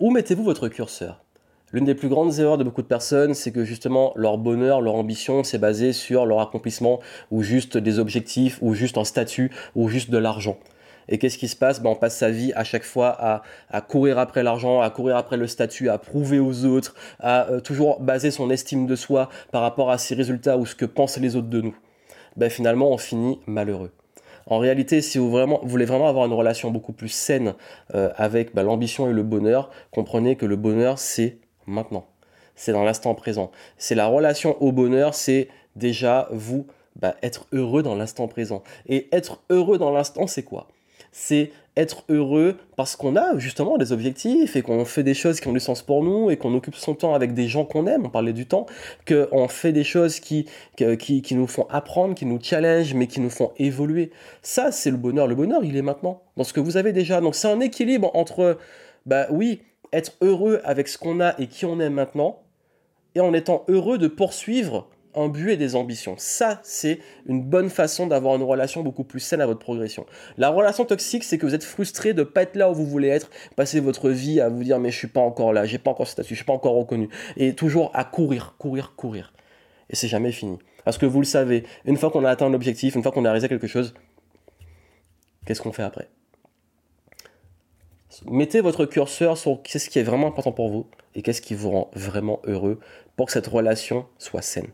Où 0.00 0.10
mettez-vous 0.10 0.44
votre 0.44 0.68
curseur? 0.68 1.24
L'une 1.72 1.84
des 1.84 1.94
plus 1.94 2.08
grandes 2.08 2.38
erreurs 2.38 2.56
de 2.56 2.64
beaucoup 2.64 2.80
de 2.80 2.86
personnes, 2.86 3.34
c'est 3.34 3.52
que 3.52 3.64
justement 3.64 4.12
leur 4.16 4.38
bonheur, 4.38 4.80
leur 4.80 4.94
ambition, 4.94 5.44
c'est 5.44 5.58
basé 5.58 5.92
sur 5.92 6.24
leur 6.24 6.40
accomplissement 6.40 7.00
ou 7.30 7.42
juste 7.42 7.76
des 7.76 7.98
objectifs 7.98 8.58
ou 8.62 8.74
juste 8.74 8.96
un 8.96 9.04
statut 9.04 9.50
ou 9.74 9.88
juste 9.88 10.10
de 10.10 10.16
l'argent. 10.16 10.56
Et 11.08 11.18
qu'est-ce 11.18 11.38
qui 11.38 11.48
se 11.48 11.56
passe? 11.56 11.80
Ben, 11.80 11.90
On 11.90 11.94
passe 11.94 12.16
sa 12.16 12.30
vie 12.30 12.52
à 12.54 12.64
chaque 12.64 12.84
fois 12.84 13.42
à, 13.70 13.80
courir 13.80 14.18
après 14.18 14.42
l'argent, 14.42 14.80
à 14.80 14.90
courir 14.90 15.16
après 15.16 15.36
le 15.36 15.46
statut, 15.46 15.88
à 15.88 15.98
prouver 15.98 16.38
aux 16.38 16.64
autres, 16.64 16.94
à 17.20 17.48
euh, 17.50 17.60
toujours 17.60 18.00
baser 18.00 18.30
son 18.30 18.50
estime 18.50 18.86
de 18.86 18.96
soi 18.96 19.28
par 19.50 19.62
rapport 19.62 19.90
à 19.90 19.98
ses 19.98 20.14
résultats 20.14 20.56
ou 20.58 20.66
ce 20.66 20.74
que 20.74 20.84
pensent 20.84 21.18
les 21.18 21.36
autres 21.36 21.48
de 21.48 21.60
nous. 21.60 21.76
Ben, 22.36 22.50
finalement, 22.50 22.90
on 22.90 22.98
finit 22.98 23.40
malheureux. 23.46 23.92
En 24.46 24.58
réalité, 24.58 25.02
si 25.02 25.18
vous, 25.18 25.30
vraiment, 25.30 25.60
voulez 25.62 25.84
vraiment 25.84 26.08
avoir 26.08 26.24
une 26.26 26.32
relation 26.32 26.70
beaucoup 26.70 26.92
plus 26.92 27.08
saine 27.08 27.54
euh, 27.94 28.10
avec 28.16 28.54
ben, 28.54 28.62
l'ambition 28.62 29.08
et 29.08 29.12
le 29.12 29.22
bonheur, 29.22 29.70
comprenez 29.90 30.36
que 30.36 30.46
le 30.46 30.56
bonheur, 30.56 30.98
c'est 30.98 31.38
maintenant. 31.66 32.06
C'est 32.54 32.72
dans 32.72 32.82
l'instant 32.82 33.14
présent. 33.14 33.50
C'est 33.76 33.94
la 33.94 34.06
relation 34.06 34.60
au 34.62 34.72
bonheur, 34.72 35.14
c'est 35.14 35.48
déjà 35.76 36.28
vous 36.32 36.66
être 37.22 37.46
heureux 37.52 37.82
dans 37.82 37.94
l'instant 37.94 38.28
présent. 38.28 38.62
Et 38.86 39.08
être 39.12 39.40
heureux 39.50 39.78
dans 39.78 39.90
l'instant, 39.90 40.26
c'est 40.26 40.42
quoi? 40.42 40.68
C'est 41.18 41.50
être 41.76 42.04
heureux 42.08 42.56
parce 42.76 42.94
qu'on 42.94 43.16
a 43.16 43.36
justement 43.38 43.76
des 43.76 43.92
objectifs 43.92 44.54
et 44.54 44.62
qu'on 44.62 44.84
fait 44.84 45.02
des 45.02 45.14
choses 45.14 45.40
qui 45.40 45.48
ont 45.48 45.52
du 45.52 45.60
sens 45.60 45.82
pour 45.82 46.04
nous 46.04 46.30
et 46.30 46.36
qu'on 46.36 46.54
occupe 46.54 46.76
son 46.76 46.94
temps 46.94 47.12
avec 47.12 47.34
des 47.34 47.48
gens 47.48 47.64
qu'on 47.64 47.86
aime, 47.86 48.06
on 48.06 48.08
parlait 48.08 48.32
du 48.32 48.46
temps, 48.46 48.66
qu'on 49.06 49.48
fait 49.48 49.72
des 49.72 49.82
choses 49.82 50.20
qui, 50.20 50.46
qui, 50.76 51.22
qui, 51.22 51.34
nous 51.34 51.46
font 51.48 51.66
apprendre, 51.70 52.14
qui 52.14 52.24
nous 52.24 52.38
challenge, 52.40 52.94
mais 52.94 53.08
qui 53.08 53.20
nous 53.20 53.30
font 53.30 53.52
évoluer. 53.58 54.10
Ça, 54.42 54.70
c'est 54.70 54.90
le 54.90 54.96
bonheur. 54.96 55.26
Le 55.26 55.34
bonheur, 55.34 55.64
il 55.64 55.76
est 55.76 55.82
maintenant, 55.82 56.22
dans 56.36 56.44
ce 56.44 56.52
que 56.52 56.60
vous 56.60 56.76
avez 56.76 56.92
déjà. 56.92 57.20
Donc 57.20 57.34
c'est 57.34 57.50
un 57.50 57.60
équilibre 57.60 58.10
entre, 58.14 58.56
bah 59.04 59.26
oui, 59.30 59.60
être 59.92 60.12
heureux 60.20 60.60
avec 60.64 60.86
ce 60.86 60.98
qu'on 60.98 61.20
a 61.20 61.34
et 61.40 61.48
qui 61.48 61.64
on 61.64 61.80
est 61.80 61.90
maintenant, 61.90 62.42
et 63.14 63.20
en 63.20 63.32
étant 63.34 63.64
heureux 63.68 63.98
de 63.98 64.06
poursuivre 64.06 64.88
un 65.20 65.28
but 65.28 65.50
et 65.50 65.56
des 65.56 65.74
ambitions. 65.76 66.14
Ça, 66.18 66.60
c'est 66.62 67.00
une 67.26 67.42
bonne 67.42 67.70
façon 67.70 68.06
d'avoir 68.06 68.36
une 68.36 68.42
relation 68.42 68.82
beaucoup 68.82 69.04
plus 69.04 69.20
saine 69.20 69.40
à 69.40 69.46
votre 69.46 69.60
progression. 69.60 70.06
La 70.36 70.50
relation 70.50 70.84
toxique, 70.84 71.24
c'est 71.24 71.38
que 71.38 71.46
vous 71.46 71.54
êtes 71.54 71.64
frustré 71.64 72.14
de 72.14 72.22
pas 72.22 72.42
être 72.42 72.56
là 72.56 72.70
où 72.70 72.74
vous 72.74 72.86
voulez 72.86 73.08
être, 73.08 73.30
passer 73.56 73.80
votre 73.80 74.10
vie 74.10 74.40
à 74.40 74.48
vous 74.48 74.64
dire 74.64 74.78
mais 74.78 74.90
je 74.90 74.96
suis 74.96 75.08
pas 75.08 75.20
encore 75.20 75.52
là, 75.52 75.64
j'ai 75.66 75.78
pas 75.78 75.90
encore 75.90 76.06
ce 76.06 76.12
statut, 76.12 76.34
je 76.34 76.38
suis 76.38 76.44
pas 76.44 76.52
encore 76.52 76.74
reconnu, 76.74 77.08
et 77.36 77.54
toujours 77.54 77.90
à 77.94 78.04
courir, 78.04 78.54
courir, 78.58 78.94
courir. 78.96 79.32
Et 79.90 79.96
c'est 79.96 80.08
jamais 80.08 80.32
fini. 80.32 80.58
Parce 80.84 80.98
que 80.98 81.06
vous 81.06 81.20
le 81.20 81.26
savez, 81.26 81.64
une 81.84 81.96
fois 81.96 82.10
qu'on 82.10 82.24
a 82.24 82.30
atteint 82.30 82.48
l'objectif, 82.48 82.94
une 82.94 83.02
fois 83.02 83.12
qu'on 83.12 83.24
a 83.24 83.28
réalisé 83.28 83.48
quelque 83.48 83.66
chose, 83.66 83.94
qu'est-ce 85.46 85.60
qu'on 85.60 85.72
fait 85.72 85.82
après? 85.82 86.08
Mettez 88.26 88.60
votre 88.60 88.86
curseur 88.86 89.36
sur 89.36 89.62
qu'est-ce 89.62 89.90
qui 89.90 89.98
est 89.98 90.02
vraiment 90.02 90.28
important 90.28 90.52
pour 90.52 90.68
vous 90.68 90.86
et 91.14 91.22
qu'est-ce 91.22 91.42
qui 91.42 91.54
vous 91.54 91.70
rend 91.70 91.90
vraiment 91.94 92.40
heureux 92.44 92.80
pour 93.16 93.26
que 93.26 93.32
cette 93.32 93.46
relation 93.46 94.06
soit 94.18 94.42
saine. 94.42 94.68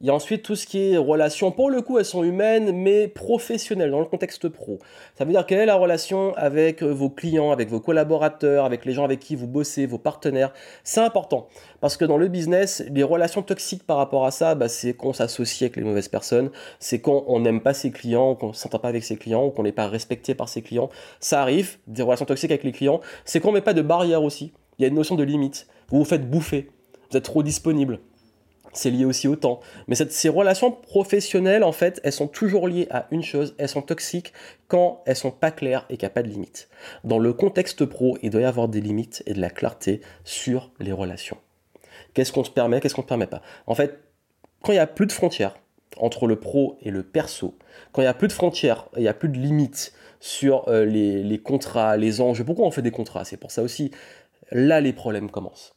Il 0.00 0.06
y 0.06 0.10
a 0.10 0.14
ensuite 0.14 0.44
tout 0.44 0.54
ce 0.54 0.64
qui 0.64 0.92
est 0.92 0.96
relations. 0.96 1.50
Pour 1.50 1.70
le 1.70 1.82
coup, 1.82 1.98
elles 1.98 2.04
sont 2.04 2.22
humaines, 2.22 2.70
mais 2.70 3.08
professionnelles, 3.08 3.90
dans 3.90 3.98
le 3.98 4.04
contexte 4.06 4.48
pro. 4.48 4.78
Ça 5.16 5.24
veut 5.24 5.32
dire 5.32 5.44
quelle 5.44 5.58
est 5.58 5.66
la 5.66 5.74
relation 5.74 6.34
avec 6.36 6.84
euh, 6.84 6.92
vos 6.92 7.10
clients, 7.10 7.50
avec 7.50 7.68
vos 7.68 7.80
collaborateurs, 7.80 8.64
avec 8.64 8.84
les 8.84 8.92
gens 8.92 9.02
avec 9.02 9.18
qui 9.18 9.34
vous 9.34 9.48
bossez, 9.48 9.86
vos 9.86 9.98
partenaires? 9.98 10.54
C'est 10.84 11.00
important. 11.00 11.48
Parce 11.80 11.96
que 11.96 12.04
dans 12.04 12.16
le 12.16 12.28
business, 12.28 12.84
les 12.92 13.02
relations 13.02 13.42
toxiques 13.42 13.84
par 13.84 13.96
rapport 13.96 14.24
à 14.24 14.30
ça, 14.30 14.54
bah, 14.54 14.68
c'est 14.68 14.94
qu'on 14.94 15.12
s'associe 15.12 15.62
avec 15.62 15.74
les 15.74 15.82
mauvaises 15.82 16.06
personnes, 16.06 16.52
c'est 16.78 17.00
quand 17.00 17.24
on 17.26 17.40
n'aime 17.40 17.60
pas 17.60 17.74
ses 17.74 17.90
clients, 17.90 18.36
qu'on 18.36 18.50
ne 18.50 18.52
s'entend 18.52 18.78
pas 18.78 18.88
avec 18.88 19.02
ses 19.02 19.16
clients, 19.16 19.50
qu'on 19.50 19.64
n'est 19.64 19.72
pas 19.72 19.88
respecté 19.88 20.36
par 20.36 20.48
ses 20.48 20.62
clients. 20.62 20.90
Ça 21.18 21.42
arrive, 21.42 21.78
des 21.88 22.02
relations 22.02 22.24
toxiques 22.26 22.52
avec 22.52 22.62
les 22.62 22.72
clients. 22.72 23.00
C'est 23.24 23.40
qu'on 23.40 23.48
ne 23.48 23.54
met 23.54 23.62
pas 23.62 23.74
de 23.74 23.82
barrière 23.82 24.22
aussi. 24.22 24.52
Il 24.78 24.82
y 24.82 24.84
a 24.84 24.88
une 24.88 24.94
notion 24.94 25.16
de 25.16 25.24
limite. 25.24 25.66
Vous 25.88 25.98
vous 25.98 26.04
faites 26.04 26.30
bouffer. 26.30 26.70
Vous 27.10 27.16
êtes 27.16 27.24
trop 27.24 27.42
disponible 27.42 27.98
c'est 28.72 28.90
lié 28.90 29.04
aussi 29.04 29.28
au 29.28 29.36
temps. 29.36 29.60
Mais 29.86 29.94
ces 29.94 30.28
relations 30.28 30.70
professionnelles, 30.70 31.64
en 31.64 31.72
fait, 31.72 32.00
elles 32.04 32.12
sont 32.12 32.28
toujours 32.28 32.68
liées 32.68 32.86
à 32.90 33.06
une 33.10 33.22
chose, 33.22 33.54
elles 33.58 33.68
sont 33.68 33.82
toxiques 33.82 34.32
quand 34.68 35.02
elles 35.06 35.16
sont 35.16 35.30
pas 35.30 35.50
claires 35.50 35.86
et 35.88 35.96
qu'il 35.96 36.06
n'y 36.06 36.12
a 36.12 36.14
pas 36.14 36.22
de 36.22 36.28
limites. 36.28 36.68
Dans 37.04 37.18
le 37.18 37.32
contexte 37.32 37.84
pro, 37.84 38.18
il 38.22 38.30
doit 38.30 38.42
y 38.42 38.44
avoir 38.44 38.68
des 38.68 38.80
limites 38.80 39.22
et 39.26 39.32
de 39.32 39.40
la 39.40 39.50
clarté 39.50 40.00
sur 40.24 40.70
les 40.78 40.92
relations. 40.92 41.38
Qu'est-ce 42.14 42.32
qu'on 42.32 42.44
se 42.44 42.50
permet, 42.50 42.80
qu'est-ce 42.80 42.94
qu'on 42.94 43.02
ne 43.02 43.06
permet 43.06 43.26
pas? 43.26 43.42
En 43.66 43.74
fait, 43.74 43.98
quand 44.62 44.72
il 44.72 44.76
n'y 44.76 44.80
a 44.80 44.86
plus 44.86 45.06
de 45.06 45.12
frontières 45.12 45.56
entre 45.96 46.26
le 46.26 46.36
pro 46.36 46.76
et 46.82 46.90
le 46.90 47.02
perso, 47.02 47.56
quand 47.92 48.02
il 48.02 48.04
n'y 48.04 48.10
a 48.10 48.14
plus 48.14 48.28
de 48.28 48.32
frontières, 48.32 48.88
il 48.96 49.02
n'y 49.02 49.08
a 49.08 49.14
plus 49.14 49.28
de 49.28 49.38
limites 49.38 49.92
sur 50.20 50.68
euh, 50.68 50.84
les, 50.84 51.22
les 51.22 51.38
contrats, 51.38 51.96
les 51.96 52.20
enjeux, 52.20 52.44
pourquoi 52.44 52.66
on 52.66 52.70
fait 52.70 52.82
des 52.82 52.90
contrats? 52.90 53.24
C'est 53.24 53.36
pour 53.36 53.50
ça 53.50 53.62
aussi, 53.62 53.92
là 54.50 54.80
les 54.80 54.92
problèmes 54.92 55.30
commencent. 55.30 55.76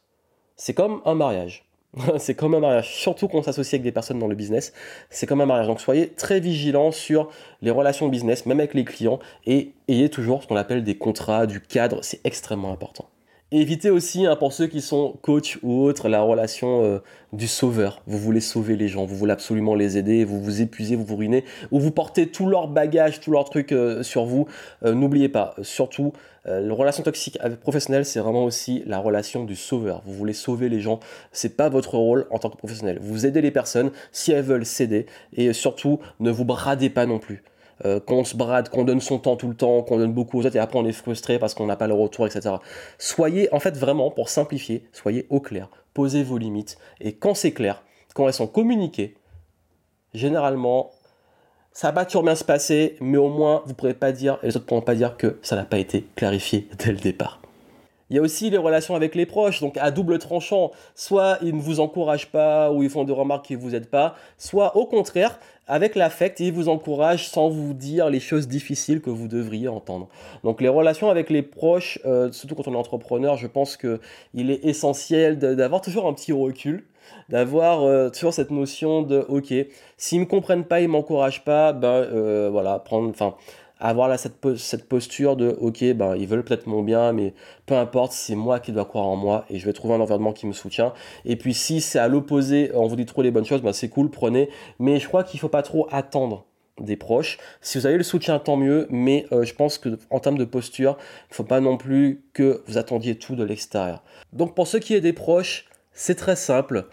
C'est 0.56 0.74
comme 0.74 1.00
un 1.04 1.14
mariage 1.14 1.64
c'est 2.18 2.34
comme 2.34 2.54
un 2.54 2.60
mariage, 2.60 2.94
surtout 2.94 3.28
quand 3.28 3.38
on 3.38 3.42
s'associe 3.42 3.74
avec 3.74 3.82
des 3.82 3.92
personnes 3.92 4.18
dans 4.18 4.28
le 4.28 4.34
business, 4.34 4.72
c'est 5.10 5.26
comme 5.26 5.40
un 5.40 5.46
mariage. 5.46 5.66
Donc 5.66 5.80
soyez 5.80 6.08
très 6.08 6.40
vigilants 6.40 6.90
sur 6.90 7.28
les 7.60 7.70
relations 7.70 8.08
business, 8.08 8.46
même 8.46 8.60
avec 8.60 8.74
les 8.74 8.84
clients, 8.84 9.18
et 9.46 9.72
ayez 9.88 10.08
toujours 10.08 10.42
ce 10.42 10.48
qu'on 10.48 10.56
appelle 10.56 10.84
des 10.84 10.96
contrats, 10.96 11.46
du 11.46 11.60
cadre, 11.60 11.98
c'est 12.02 12.20
extrêmement 12.24 12.72
important. 12.72 13.11
Évitez 13.60 13.90
aussi, 13.90 14.26
hein, 14.26 14.36
pour 14.36 14.52
ceux 14.52 14.66
qui 14.66 14.80
sont 14.80 15.18
coach 15.22 15.58
ou 15.62 15.82
autres, 15.82 16.08
la 16.08 16.22
relation 16.22 16.84
euh, 16.84 16.98
du 17.32 17.46
sauveur. 17.46 18.02
Vous 18.06 18.18
voulez 18.18 18.40
sauver 18.40 18.76
les 18.76 18.88
gens, 18.88 19.04
vous 19.04 19.16
voulez 19.16 19.32
absolument 19.32 19.74
les 19.74 19.98
aider, 19.98 20.24
vous 20.24 20.40
vous 20.40 20.62
épuisez, 20.62 20.96
vous 20.96 21.04
vous 21.04 21.16
ruinez, 21.16 21.44
ou 21.70 21.80
vous 21.80 21.90
portez 21.90 22.28
tout 22.28 22.46
leur 22.46 22.68
bagage, 22.68 23.20
tout 23.20 23.30
leur 23.30 23.44
truc 23.44 23.72
euh, 23.72 24.02
sur 24.02 24.24
vous. 24.24 24.46
Euh, 24.84 24.94
n'oubliez 24.94 25.28
pas, 25.28 25.54
surtout, 25.62 26.12
la 26.44 26.74
relation 26.74 27.04
toxique 27.04 27.38
avec 27.40 27.60
professionnel, 27.60 28.04
c'est 28.04 28.18
vraiment 28.18 28.44
aussi 28.44 28.82
la 28.86 28.98
relation 28.98 29.44
du 29.44 29.54
sauveur. 29.54 30.02
Vous 30.04 30.12
voulez 30.12 30.32
sauver 30.32 30.68
les 30.68 30.80
gens, 30.80 30.98
c'est 31.30 31.56
pas 31.56 31.68
votre 31.68 31.94
rôle 31.94 32.26
en 32.32 32.38
tant 32.38 32.50
que 32.50 32.56
professionnel. 32.56 32.98
Vous 33.00 33.26
aidez 33.26 33.40
les 33.40 33.52
personnes 33.52 33.92
si 34.10 34.32
elles 34.32 34.42
veulent 34.42 34.66
céder, 34.66 35.06
et 35.36 35.52
surtout, 35.52 36.00
ne 36.18 36.32
vous 36.32 36.44
bradez 36.44 36.90
pas 36.90 37.06
non 37.06 37.20
plus. 37.20 37.44
Euh, 37.84 37.98
qu'on 37.98 38.22
se 38.22 38.36
brade, 38.36 38.68
qu'on 38.68 38.84
donne 38.84 39.00
son 39.00 39.18
temps 39.18 39.34
tout 39.34 39.48
le 39.48 39.56
temps, 39.56 39.82
qu'on 39.82 39.98
donne 39.98 40.12
beaucoup 40.12 40.38
aux 40.38 40.46
autres 40.46 40.54
et 40.54 40.60
après 40.60 40.78
on 40.78 40.86
est 40.86 40.92
frustré 40.92 41.40
parce 41.40 41.52
qu'on 41.52 41.66
n'a 41.66 41.74
pas 41.74 41.88
le 41.88 41.94
retour, 41.94 42.26
etc. 42.26 42.54
Soyez, 42.96 43.52
en 43.52 43.58
fait, 43.58 43.76
vraiment, 43.76 44.12
pour 44.12 44.28
simplifier, 44.28 44.86
soyez 44.92 45.26
au 45.30 45.40
clair, 45.40 45.68
posez 45.92 46.22
vos 46.22 46.38
limites 46.38 46.78
et 47.00 47.14
quand 47.14 47.34
c'est 47.34 47.50
clair, 47.50 47.82
quand 48.14 48.28
elles 48.28 48.34
sont 48.34 48.46
communiquées, 48.46 49.16
généralement, 50.14 50.92
ça 51.72 51.90
va 51.90 52.04
toujours 52.04 52.22
bien 52.22 52.36
se 52.36 52.44
passer, 52.44 52.96
mais 53.00 53.18
au 53.18 53.28
moins 53.28 53.62
vous 53.64 53.70
ne 53.70 53.74
pourrez 53.74 53.94
pas 53.94 54.12
dire, 54.12 54.38
et 54.42 54.46
les 54.46 54.56
autres 54.56 54.66
ne 54.66 54.68
pourront 54.68 54.82
pas 54.82 54.94
dire 54.94 55.16
que 55.16 55.40
ça 55.42 55.56
n'a 55.56 55.64
pas 55.64 55.78
été 55.78 56.06
clarifié 56.14 56.68
dès 56.78 56.92
le 56.92 56.98
départ. 56.98 57.41
Il 58.12 58.16
y 58.16 58.18
a 58.18 58.22
aussi 58.22 58.50
les 58.50 58.58
relations 58.58 58.94
avec 58.94 59.14
les 59.14 59.24
proches, 59.24 59.62
donc 59.62 59.78
à 59.78 59.90
double 59.90 60.18
tranchant. 60.18 60.70
Soit 60.94 61.38
ils 61.40 61.56
ne 61.56 61.62
vous 61.62 61.80
encouragent 61.80 62.30
pas 62.30 62.70
ou 62.70 62.82
ils 62.82 62.90
font 62.90 63.04
des 63.04 63.12
remarques 63.12 63.46
qui 63.46 63.56
ne 63.56 63.58
vous 63.58 63.74
aident 63.74 63.86
pas, 63.86 64.16
soit 64.36 64.76
au 64.76 64.84
contraire, 64.84 65.40
avec 65.66 65.94
l'affect, 65.94 66.38
ils 66.40 66.52
vous 66.52 66.68
encouragent 66.68 67.26
sans 67.28 67.48
vous 67.48 67.72
dire 67.72 68.10
les 68.10 68.20
choses 68.20 68.48
difficiles 68.48 69.00
que 69.00 69.08
vous 69.08 69.28
devriez 69.28 69.68
entendre. 69.68 70.08
Donc 70.44 70.60
les 70.60 70.68
relations 70.68 71.08
avec 71.08 71.30
les 71.30 71.40
proches, 71.40 72.00
euh, 72.04 72.30
surtout 72.32 72.54
quand 72.54 72.68
on 72.68 72.74
est 72.74 72.76
entrepreneur, 72.76 73.38
je 73.38 73.46
pense 73.46 73.78
qu'il 73.78 74.50
est 74.50 74.62
essentiel 74.62 75.38
d'avoir 75.38 75.80
toujours 75.80 76.06
un 76.06 76.12
petit 76.12 76.32
recul 76.32 76.84
d'avoir 77.28 77.82
euh, 77.82 78.10
toujours 78.10 78.32
cette 78.32 78.50
notion 78.50 79.02
de 79.02 79.24
ok 79.28 79.52
s'ils 79.96 80.20
me 80.20 80.24
comprennent 80.24 80.64
pas 80.64 80.80
ils 80.80 80.88
m'encouragent 80.88 81.44
pas 81.44 81.72
ben 81.72 81.88
euh, 81.88 82.48
voilà 82.50 82.78
prendre 82.78 83.12
avoir 83.88 84.08
là, 84.08 84.16
cette, 84.16 84.88
posture 84.88 85.36
de 85.36 85.48
ok, 85.60 85.92
ben, 85.94 86.14
ils 86.16 86.26
veulent 86.26 86.44
peut-être 86.44 86.66
mon 86.66 86.82
bien, 86.82 87.12
mais 87.12 87.34
peu 87.66 87.74
importe, 87.74 88.12
c'est 88.12 88.36
moi 88.36 88.60
qui 88.60 88.70
dois 88.72 88.84
croire 88.84 89.06
en 89.06 89.16
moi 89.16 89.44
et 89.50 89.58
je 89.58 89.66
vais 89.66 89.72
trouver 89.72 89.94
un 89.94 90.00
environnement 90.00 90.32
qui 90.32 90.46
me 90.46 90.52
soutient. 90.52 90.92
Et 91.24 91.36
puis 91.36 91.52
si 91.52 91.80
c'est 91.80 91.98
à 91.98 92.06
l'opposé, 92.06 92.70
on 92.74 92.86
vous 92.86 92.96
dit 92.96 93.06
trop 93.06 93.22
les 93.22 93.32
bonnes 93.32 93.44
choses, 93.44 93.60
ben, 93.60 93.72
c'est 93.72 93.88
cool, 93.88 94.08
prenez. 94.10 94.48
Mais 94.78 95.00
je 95.00 95.08
crois 95.08 95.24
qu'il 95.24 95.40
faut 95.40 95.48
pas 95.48 95.62
trop 95.62 95.88
attendre 95.90 96.46
des 96.80 96.96
proches. 96.96 97.38
Si 97.60 97.76
vous 97.76 97.86
avez 97.86 97.96
le 97.96 98.02
soutien, 98.02 98.38
tant 98.38 98.56
mieux, 98.56 98.86
mais 98.88 99.26
euh, 99.32 99.42
je 99.42 99.54
pense 99.54 99.78
que 99.78 99.98
en 100.10 100.20
termes 100.20 100.38
de 100.38 100.44
posture, 100.44 100.96
il 101.30 101.34
faut 101.34 101.44
pas 101.44 101.60
non 101.60 101.76
plus 101.76 102.22
que 102.32 102.62
vous 102.66 102.78
attendiez 102.78 103.16
tout 103.16 103.34
de 103.34 103.44
l'extérieur. 103.44 104.02
Donc 104.32 104.54
pour 104.54 104.66
ceux 104.66 104.78
qui 104.78 104.94
est 104.94 105.00
des 105.00 105.12
proches, 105.12 105.66
c'est 105.92 106.14
très 106.14 106.36
simple. 106.36 106.86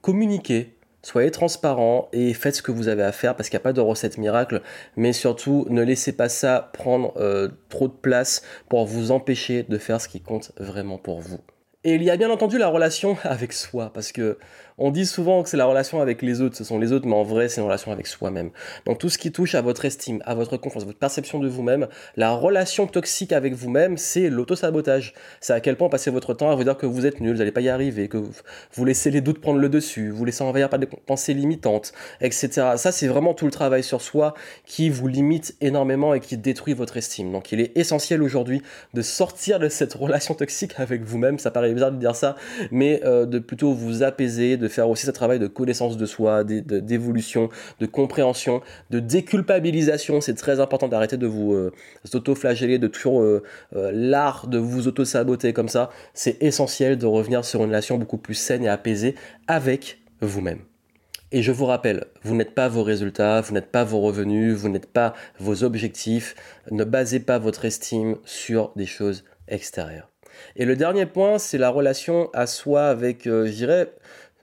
Communiquez, 0.00 0.77
Soyez 1.08 1.30
transparent 1.30 2.10
et 2.12 2.34
faites 2.34 2.56
ce 2.56 2.60
que 2.60 2.70
vous 2.70 2.88
avez 2.88 3.02
à 3.02 3.12
faire 3.12 3.34
parce 3.34 3.48
qu'il 3.48 3.56
n'y 3.56 3.62
a 3.62 3.64
pas 3.64 3.72
de 3.72 3.80
recette 3.80 4.18
miracle, 4.18 4.60
mais 4.94 5.14
surtout 5.14 5.64
ne 5.70 5.80
laissez 5.80 6.12
pas 6.12 6.28
ça 6.28 6.70
prendre 6.74 7.14
euh, 7.16 7.48
trop 7.70 7.88
de 7.88 7.94
place 7.94 8.42
pour 8.68 8.84
vous 8.84 9.10
empêcher 9.10 9.62
de 9.62 9.78
faire 9.78 10.02
ce 10.02 10.08
qui 10.08 10.20
compte 10.20 10.52
vraiment 10.58 10.98
pour 10.98 11.22
vous. 11.22 11.38
Et 11.84 11.94
il 11.94 12.02
y 12.02 12.10
a 12.10 12.16
bien 12.16 12.28
entendu 12.28 12.58
la 12.58 12.68
relation 12.68 13.16
avec 13.22 13.52
soi, 13.52 13.92
parce 13.92 14.10
que 14.10 14.36
on 14.80 14.92
dit 14.92 15.06
souvent 15.06 15.42
que 15.42 15.48
c'est 15.48 15.56
la 15.56 15.66
relation 15.66 16.00
avec 16.00 16.22
les 16.22 16.40
autres, 16.40 16.56
ce 16.56 16.62
sont 16.62 16.78
les 16.78 16.92
autres, 16.92 17.06
mais 17.06 17.16
en 17.16 17.24
vrai, 17.24 17.48
c'est 17.48 17.60
une 17.60 17.66
relation 17.66 17.90
avec 17.90 18.06
soi-même. 18.06 18.50
Donc 18.86 18.98
tout 18.98 19.08
ce 19.08 19.18
qui 19.18 19.32
touche 19.32 19.56
à 19.56 19.60
votre 19.60 19.84
estime, 19.84 20.22
à 20.24 20.36
votre 20.36 20.56
confiance, 20.56 20.84
à 20.84 20.86
votre 20.86 21.00
perception 21.00 21.40
de 21.40 21.48
vous-même, 21.48 21.88
la 22.16 22.30
relation 22.30 22.86
toxique 22.86 23.32
avec 23.32 23.54
vous-même, 23.54 23.96
c'est 23.96 24.30
l'auto-sabotage. 24.30 25.14
C'est 25.40 25.52
à 25.52 25.60
quel 25.60 25.76
point 25.76 25.88
passer 25.88 26.12
votre 26.12 26.32
temps 26.32 26.50
à 26.50 26.54
vous 26.54 26.62
dire 26.62 26.76
que 26.76 26.86
vous 26.86 27.06
êtes 27.06 27.20
nul, 27.20 27.32
vous 27.32 27.38
n'allez 27.38 27.50
pas 27.50 27.60
y 27.60 27.68
arriver, 27.68 28.06
que 28.06 28.18
vous 28.18 28.84
laissez 28.84 29.10
les 29.10 29.20
doutes 29.20 29.40
prendre 29.40 29.58
le 29.58 29.68
dessus, 29.68 30.10
vous 30.10 30.24
laissez 30.24 30.44
envahir 30.44 30.68
par 30.68 30.78
des 30.78 30.86
pensées 30.86 31.34
limitantes, 31.34 31.92
etc. 32.20 32.48
Ça, 32.76 32.92
c'est 32.92 33.08
vraiment 33.08 33.34
tout 33.34 33.46
le 33.46 33.52
travail 33.52 33.82
sur 33.82 34.00
soi 34.00 34.34
qui 34.64 34.90
vous 34.90 35.08
limite 35.08 35.56
énormément 35.60 36.14
et 36.14 36.20
qui 36.20 36.36
détruit 36.36 36.74
votre 36.74 36.96
estime. 36.96 37.32
Donc 37.32 37.50
il 37.50 37.60
est 37.60 37.76
essentiel 37.76 38.22
aujourd'hui 38.22 38.62
de 38.94 39.02
sortir 39.02 39.58
de 39.58 39.68
cette 39.68 39.94
relation 39.94 40.34
toxique 40.34 40.74
avec 40.76 41.02
vous-même. 41.02 41.40
Ça 41.40 41.50
paraît 41.50 41.67
bizarre 41.74 41.92
de 41.92 41.96
dire 41.96 42.16
ça, 42.16 42.36
mais 42.70 43.00
euh, 43.04 43.26
de 43.26 43.38
plutôt 43.38 43.72
vous 43.72 44.02
apaiser, 44.02 44.56
de 44.56 44.68
faire 44.68 44.88
aussi 44.88 45.06
ce 45.06 45.10
travail 45.10 45.38
de 45.38 45.46
connaissance 45.46 45.96
de 45.96 46.06
soi, 46.06 46.44
d'évolution, 46.44 47.48
de, 47.80 47.86
compréhension, 47.86 48.60
de 48.90 49.00
déculpabilisation. 49.00 50.20
C'est 50.20 50.34
très 50.34 50.60
important 50.60 50.88
d'arrêter 50.88 51.16
de 51.16 51.26
vous 51.26 51.54
euh, 51.54 51.72
auto-flageller, 52.14 52.78
de 52.78 52.88
toujours 52.88 53.22
euh, 53.22 53.42
l'art 53.72 54.46
de 54.46 54.58
vous 54.58 54.88
auto-saboter 54.88 55.52
comme 55.52 55.68
ça. 55.68 55.90
C'est 56.14 56.42
essentiel 56.42 56.98
de 56.98 57.06
revenir 57.06 57.44
sur 57.44 57.60
une 57.60 57.68
relation 57.68 57.98
beaucoup 57.98 58.18
plus 58.18 58.34
saine 58.34 58.64
et 58.64 58.68
apaisée 58.68 59.14
avec 59.46 59.98
vous-même. 60.20 60.60
Et 61.30 61.42
je 61.42 61.52
vous 61.52 61.66
rappelle, 61.66 62.06
vous 62.22 62.34
n'êtes 62.34 62.54
pas 62.54 62.68
vos 62.68 62.82
résultats, 62.82 63.42
vous 63.42 63.52
n'êtes 63.52 63.70
pas 63.70 63.84
vos 63.84 64.00
revenus, 64.00 64.54
vous 64.54 64.70
n'êtes 64.70 64.90
pas 64.90 65.12
vos 65.38 65.62
objectifs. 65.62 66.34
Ne 66.70 66.84
basez 66.84 67.20
pas 67.20 67.38
votre 67.38 67.66
estime 67.66 68.16
sur 68.24 68.72
des 68.76 68.86
choses 68.86 69.24
extérieures. 69.46 70.10
Et 70.56 70.64
le 70.64 70.76
dernier 70.76 71.06
point, 71.06 71.38
c'est 71.38 71.58
la 71.58 71.70
relation 71.70 72.30
à 72.32 72.46
soi 72.46 72.86
avec, 72.86 73.24
je 73.24 73.50
dirais, 73.50 73.92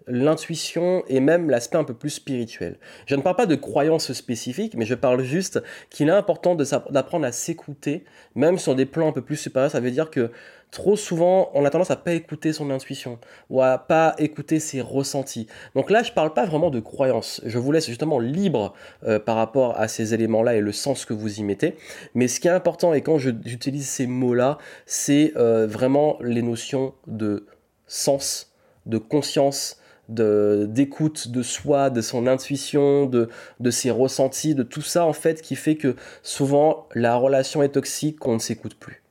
l'intuition 0.07 1.03
et 1.07 1.19
même 1.19 1.49
l'aspect 1.49 1.77
un 1.77 1.83
peu 1.83 1.93
plus 1.93 2.11
spirituel. 2.11 2.77
Je 3.05 3.15
ne 3.15 3.21
parle 3.21 3.35
pas 3.35 3.45
de 3.45 3.55
croyances 3.55 4.13
spécifiques, 4.13 4.75
mais 4.75 4.85
je 4.85 4.95
parle 4.95 5.23
juste 5.23 5.61
qu'il 5.89 6.09
est 6.09 6.11
important 6.11 6.55
d'apprendre 6.55 7.25
à 7.25 7.31
s'écouter, 7.31 8.03
même 8.35 8.57
sur 8.57 8.75
des 8.75 8.85
plans 8.85 9.09
un 9.09 9.11
peu 9.11 9.21
plus 9.21 9.35
supérieurs. 9.35 9.71
Ça 9.71 9.79
veut 9.79 9.91
dire 9.91 10.11
que 10.11 10.31
trop 10.75 10.97
souvent, 10.97 11.49
on 11.53 11.63
a 11.63 11.69
tendance 11.69 11.89
à 11.89 11.95
pas 11.95 12.11
écouter 12.11 12.51
son 12.51 12.69
intuition 12.69 13.17
ou 13.49 13.61
à 13.61 13.77
pas 13.77 14.13
écouter 14.17 14.59
ses 14.59 14.81
ressentis. 14.81 15.47
Donc 15.73 15.89
là, 15.89 16.03
je 16.03 16.11
parle 16.11 16.33
pas 16.33 16.45
vraiment 16.45 16.69
de 16.69 16.81
croyances. 16.81 17.39
Je 17.45 17.57
vous 17.57 17.71
laisse 17.71 17.87
justement 17.87 18.19
libre 18.19 18.73
euh, 19.07 19.17
par 19.17 19.37
rapport 19.37 19.79
à 19.79 19.87
ces 19.87 20.13
éléments-là 20.13 20.55
et 20.55 20.61
le 20.61 20.73
sens 20.73 21.05
que 21.05 21.13
vous 21.13 21.39
y 21.39 21.43
mettez. 21.43 21.77
Mais 22.13 22.27
ce 22.27 22.41
qui 22.41 22.49
est 22.49 22.51
important, 22.51 22.93
et 22.93 23.01
quand 23.01 23.17
j'utilise 23.17 23.87
ces 23.87 24.05
mots-là, 24.05 24.57
c'est 24.85 25.31
euh, 25.37 25.65
vraiment 25.65 26.17
les 26.21 26.41
notions 26.41 26.93
de 27.07 27.45
sens, 27.87 28.53
de 28.85 28.97
conscience, 28.97 29.79
d'écoute 30.09 31.29
de, 31.29 31.41
soi, 31.41 31.89
de 31.89 32.01
son 32.01 32.27
intuition, 32.27 33.05
de, 33.05 33.29
de 33.61 33.71
ses 33.71 33.91
ressentis, 33.91 34.53
de 34.55 34.63
tout 34.63 34.83
ça 34.83 35.05
en 35.05 35.13
fait 35.13 35.41
qui 35.41 35.55
fait 35.55 35.77
que 35.77 35.95
souvent 36.21 36.87
la 36.93 37.15
relation 37.15 37.63
est 37.63 37.69
toxique 37.69 38.19
qu'on 38.19 38.33
ne 38.33 38.39
s'écoute 38.39 38.75
plus 38.75 39.04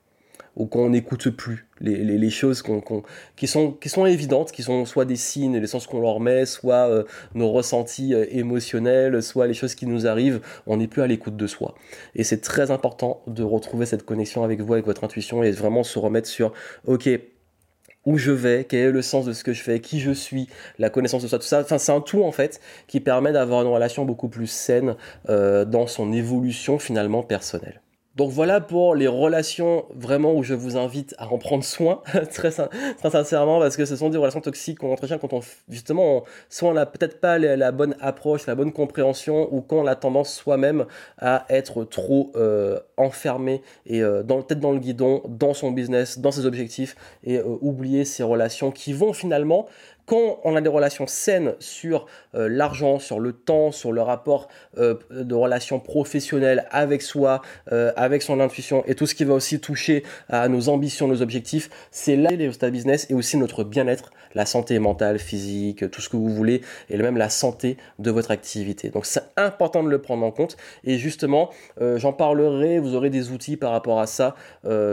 ou 0.56 0.66
qu'on 0.66 0.90
n'écoute 0.90 1.30
plus 1.30 1.66
les, 1.80 1.96
les, 2.04 2.18
les 2.18 2.30
choses 2.30 2.62
qui, 3.37 3.46
sont, 3.46 3.73
qui 3.73 3.88
sont 3.88 4.06
évidentes, 4.06 4.52
qui 4.52 4.62
sont 4.62 4.84
soit 4.84 5.04
des 5.04 5.16
signes, 5.16 5.58
les 5.58 5.66
sens 5.66 5.87
qu'on 5.87 6.00
leur 6.00 6.20
met, 6.20 6.46
soit 6.46 6.88
euh, 6.88 7.04
nos 7.34 7.50
ressentis 7.50 8.14
euh, 8.14 8.26
émotionnels, 8.30 9.23
soit 9.23 9.46
les 9.46 9.54
choses 9.54 9.75
qui 9.75 9.87
nous 9.87 10.06
arrivent, 10.06 10.40
on 10.66 10.76
n'est 10.76 10.87
plus 10.87 11.02
à 11.02 11.06
l'écoute 11.06 11.37
de 11.37 11.46
soi. 11.46 11.75
Et 12.14 12.25
c'est 12.25 12.40
très 12.40 12.70
important 12.70 13.23
de 13.26 13.42
retrouver 13.42 13.87
cette 13.87 14.04
connexion 14.04 14.44
avec 14.44 14.61
vous, 14.61 14.73
avec 14.75 14.87
votre 14.87 15.04
intuition, 15.04 15.42
et 15.42 15.50
vraiment 15.50 15.82
se 15.82 15.99
remettre 15.99 16.28
sur, 16.28 16.52
ok, 16.87 17.08
où 18.06 18.18
je 18.18 18.32
vais, 18.32 18.64
quel 18.68 18.80
est 18.80 18.90
le 18.90 19.02
sens 19.02 19.25
de 19.25 19.32
ce 19.32 19.44
que 19.44 19.52
je 19.52 19.62
fais, 19.62 19.80
qui 19.80 19.99
je 19.99 20.11
suis, 20.11 20.49
la 20.78 20.90
connaissance 20.90 21.23
de 21.23 21.28
soi, 21.28 21.38
tout 21.38 21.46
ça. 21.46 21.61
Enfin, 21.61 21.78
c'est 21.78 21.92
un 21.92 22.00
tout 22.00 22.23
en 22.23 22.32
fait 22.32 22.61
qui 22.87 23.00
permet 23.00 23.32
d'avoir 23.32 23.62
une 23.62 23.68
relation 23.68 24.04
beaucoup 24.04 24.28
plus 24.28 24.46
saine 24.46 24.96
euh, 25.28 25.64
dans 25.64 25.87
son 25.87 26.12
évolution 26.12 26.78
finalement 26.78 27.23
personnelle. 27.23 27.80
Donc 28.16 28.30
voilà 28.30 28.61
pour 28.61 28.94
les 28.94 29.09
relations 29.09 29.87
vraiment 29.92 30.35
où 30.35 30.44
je 30.44 30.54
vous 30.54 30.76
invite 30.76 31.16
à 31.18 31.26
en 31.33 31.38
prendre 31.38 31.64
soin, 31.64 32.00
très, 32.33 32.52
sincèrement, 32.52 33.59
parce 33.59 33.76
que 33.76 33.85
ce 33.85 33.97
sont 33.97 34.09
des 34.09 34.18
relations 34.18 34.40
toxiques 34.40 34.78
qu'on 34.78 34.92
entretient 34.92 35.18
quand 35.18 35.33
on, 35.33 35.40
justement, 35.68 36.23
soit 36.49 36.68
on 36.68 36.75
n'a 36.75 36.87
peut-être 36.87 37.21
pas 37.21 37.38
la, 37.38 37.73
bonne 37.73 37.97
approche, 38.00 38.47
la 38.47 38.54
bonne 38.54 38.73
compréhension, 38.73 39.52
ou 39.52 39.62
quand 39.62 39.78
on 39.78 39.87
a 39.87 39.97
tendance 39.97 40.33
soi-même 40.33 40.87
à 41.18 41.44
être 41.49 41.83
trop 41.83 42.30
euh, 42.37 42.78
enfermé 42.97 43.62
et 43.87 44.02
euh, 44.02 44.23
dans, 44.23 44.42
dans 44.42 44.71
le 44.71 44.78
guidon, 44.78 45.23
dans 45.28 45.54
son 45.54 45.73
business, 45.73 46.21
dans 46.21 46.30
ses 46.30 46.47
objectifs, 46.47 46.94
et 47.25 47.38
euh, 47.38 47.44
oublier 47.62 48.04
ces 48.04 48.23
relations 48.23 48.71
qui 48.71 48.92
vont 48.92 49.12
finalement 49.12 49.66
quand 50.06 50.40
on 50.44 50.56
a 50.56 50.61
des 50.61 50.68
relations 50.68 51.06
saines 51.06 51.54
sur 51.58 52.06
euh, 52.34 52.49
l'argent, 52.49 52.99
sur 52.99 53.20
le 53.20 53.32
temps, 53.32 53.73
sur 53.73 53.92
le 53.92 54.02
rapport 54.02 54.49
euh, 54.78 54.94
de 55.11 55.34
relations 55.34 55.80
professionnelles 55.80 56.66
avec 56.70 57.02
soi, 57.02 57.42
euh, 57.73 57.92
avec 57.96 58.23
son 58.23 58.40
intuition 58.40 58.84
et 58.87 58.94
tout 58.94 59.06
ce 59.06 59.14
qui 59.14 59.25
va 59.25 59.34
aussi 59.34 59.61
toucher 59.61 60.02
à 60.28 60.49
nos 60.49 60.68
ambitions, 60.68 61.08
nos 61.08 61.23
objectifs, 61.23 61.70
c'est 61.90 62.16
là 62.16 62.30
les 62.30 62.46
résultats 62.46 62.70
business 62.70 63.06
et 63.11 63.14
aussi 63.14 63.37
notre 63.37 63.64
bien-être, 63.64 64.11
la 64.34 64.46
santé 64.46 64.78
mentale, 64.78 65.18
physique, 65.18 65.90
tout 65.90 66.00
ce 66.00 66.08
que 66.08 66.16
vous 66.16 66.28
voulez 66.28 66.61
et 66.90 66.96
même 66.96 67.16
la 67.16 67.30
santé 67.30 67.76
de 67.99 68.11
votre 68.11 68.30
activité. 68.30 68.90
Donc 68.90 69.06
c'est 69.06 69.23
important 69.37 69.82
de 69.82 69.88
le 69.88 70.00
prendre 70.00 70.25
en 70.25 70.30
compte 70.30 70.56
et 70.82 70.99
justement, 70.99 71.50
j'en 71.80 72.12
parlerai, 72.12 72.78
vous 72.78 72.94
aurez 72.94 73.11
des 73.11 73.30
outils 73.30 73.56
par 73.56 73.70
rapport 73.70 74.00
à 74.00 74.06
ça 74.06 74.34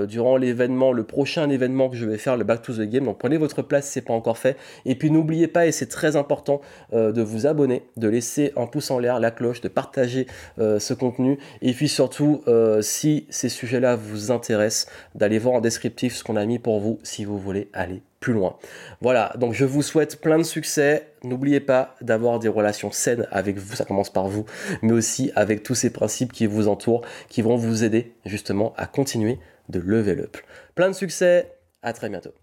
durant 0.08 0.38
l'événement, 0.38 0.92
le 0.92 1.04
prochain 1.04 1.50
événement 1.50 1.90
que 1.90 1.96
je 1.96 2.06
vais 2.06 2.18
faire, 2.18 2.38
le 2.38 2.44
Back 2.44 2.62
to 2.62 2.74
the 2.74 2.82
Game. 2.82 3.06
Donc 3.06 3.18
prenez 3.18 3.38
votre 3.38 3.62
place 3.62 3.88
c'est 3.88 4.02
pas 4.02 4.14
encore 4.14 4.38
fait 4.38 4.58
et 4.86 4.96
puis 5.02 5.10
n'oubliez 5.10 5.48
pas, 5.48 5.66
et 5.66 5.72
c'est 5.72 5.88
très 5.88 6.16
important, 6.16 6.62
euh, 6.94 7.12
de 7.12 7.24
vous 7.24 7.48
abonner, 7.48 7.82
de 7.98 8.08
laisser 8.08 8.54
un 8.56 8.68
pouce 8.68 8.92
en 8.92 9.00
l'air, 9.00 9.20
la 9.20 9.32
cloche, 9.32 9.60
de 9.60 9.68
partager 9.68 10.28
euh, 10.60 10.78
ce 10.78 10.94
contenu. 10.94 11.40
Et 11.64 11.74
puis 11.74 11.90
surtout, 11.90 12.44
euh, 12.48 12.84
si 12.84 13.26
ces 13.32 13.50
sujets-là 13.50 13.96
vous 13.96 14.30
intéressent, 14.30 14.94
d'aller 15.16 15.40
voir 15.40 15.56
en 15.56 15.60
descriptif 15.60 16.16
ce 16.16 16.24
qu'on 16.24 16.36
a 16.36 16.46
mis 16.46 16.60
pour 16.60 16.80
vous 16.80 17.00
si 17.02 17.26
vous 17.26 17.40
voulez 17.40 17.68
aller 17.74 18.04
plus 18.20 18.34
loin. 18.34 18.58
Voilà, 19.02 19.34
donc 19.40 19.54
je 19.54 19.66
vous 19.66 19.82
souhaite 19.82 20.22
plein 20.22 20.38
de 20.38 20.44
succès. 20.44 21.08
N'oubliez 21.24 21.62
pas 21.62 21.96
d'avoir 22.02 22.38
des 22.38 22.48
relations 22.48 22.92
saines 22.92 23.26
avec 23.32 23.58
vous, 23.58 23.76
ça 23.76 23.86
commence 23.86 24.12
par 24.12 24.28
vous, 24.28 24.46
mais 24.84 24.94
aussi 24.94 25.32
avec 25.36 25.64
tous 25.64 25.74
ces 25.74 25.90
principes 25.90 26.32
qui 26.32 26.46
vous 26.46 26.68
entourent, 26.68 27.02
qui 27.28 27.42
vont 27.42 27.56
vous 27.56 27.84
aider 27.84 28.14
justement 28.28 28.76
à 28.78 28.86
continuer 28.86 29.40
de 29.68 29.80
lever 29.80 30.20
up. 30.20 30.38
Plein 30.76 30.90
de 30.90 30.96
succès, 30.96 31.52
à 31.82 31.92
très 31.92 32.08
bientôt. 32.08 32.34